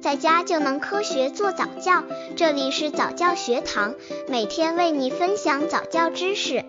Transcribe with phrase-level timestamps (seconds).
[0.00, 2.02] 在家就能科学做早教。
[2.34, 3.94] 这里是早教学堂，
[4.28, 6.64] 每天为你分享早教知识。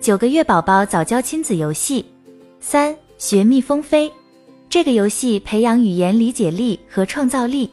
[0.00, 2.06] 九个月宝宝早教亲子游戏
[2.60, 4.10] 三：学蜜蜂飞。
[4.70, 7.68] 这个游戏培养语言理解力和创造力。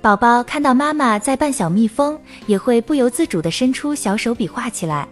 [0.00, 2.16] 宝宝看到妈妈在扮小蜜蜂，
[2.46, 5.08] 也会不由自主地伸出小手比划起来。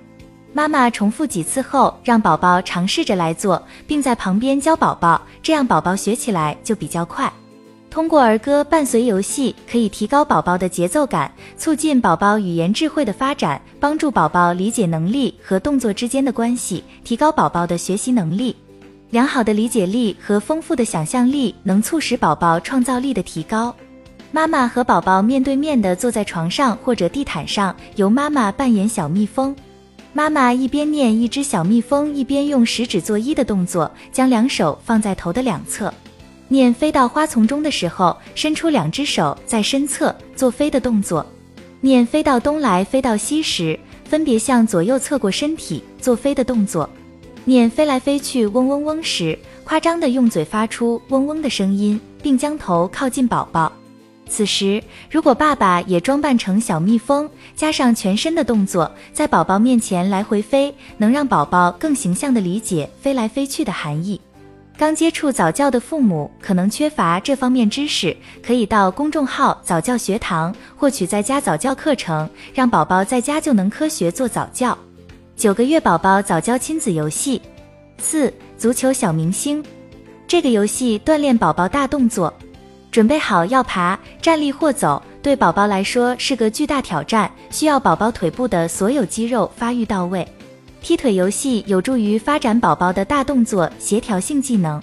[0.54, 7.32] 妈妈重复几次后，让宝宝尝试着来做，并在旁边教宝宝，这样宝宝学起来就比较快。
[7.88, 18.54] 通过儿歌伴随游戏，可以提高宝宝的节奏感，促进宝宝语言智慧的发展，帮助宝宝理解能力和动作之间的关系，提高宝宝的学习能力。
[19.10, 23.74] 良好的理解力和丰富的想象力能促使宝宝创造力的提高。
[24.30, 29.54] 妈妈和宝宝面对面的坐在床上或者地毯上，由妈妈扮演小蜜蜂。
[30.14, 35.92] 妈妈一边念一只小蜜蜂，一边用食指做一的动作，将两手放在头的两侧，
[36.48, 41.24] 念飞到花丛中的时候，伸出两只手在身侧做飞的动作；
[41.80, 46.86] 念飞到东来飞到西时，分别向左右侧过身体做飞的动作；
[47.46, 53.72] 念飞来飞去嗡嗡嗡时，夸张的用嘴发出嗡嗡的声音，并将头靠近宝宝。
[54.32, 64.18] 此时，如果爸爸也装扮成小蜜蜂，加上全身的动作，在宝宝面前来回飞，能让宝宝更形象地理解飞来飞去的含义。
[64.78, 74.76] 刚接触早教的父母可能缺乏这方面知识，可以到公众号早教学堂获取在家早教课程，让宝宝在家就能科学做早教。
[75.36, 77.38] 九个月宝宝早教亲子游戏
[77.98, 79.62] 四：足球小明星。
[80.26, 82.32] 这个游戏锻炼宝宝大动作。
[82.92, 90.28] 准备好要爬、站立或走，对宝宝来说是个巨大挑战，需要宝宝腿部的所有肌肉发育到位。
[90.82, 94.80] 踢腿游戏有助于发展宝宝的大动作协调性技能。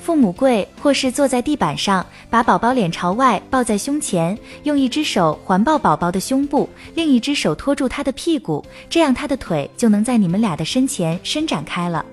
[0.00, 12.04] 父母跪或是坐在地板上，把宝宝脸朝外抱在胸前，用一只手环抱宝宝的胸部，另一只手托住他的屁股，这样他的腿就能在你们俩的身前伸展开了。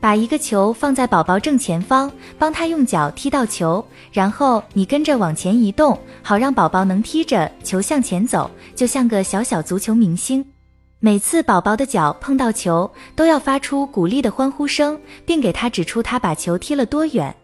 [0.00, 10.44] 把一个球放在宝宝正前方，帮他用脚踢到球，然后你跟着往前移动，好让宝宝能踢着球向前走，就像个小小足球明星。
[11.00, 17.34] 每次宝宝的脚碰到球，都要发出鼓励的欢呼声，并给他指出他把球踢了多远。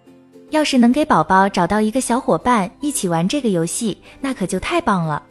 [0.50, 5.22] 要是能给宝宝找到一个小伙伴一起玩这个游戏，那可就太棒了。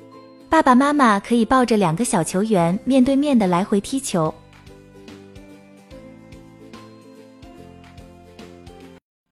[0.50, 4.34] 爸爸妈妈可以抱着两个小球员面对面的来回踢球。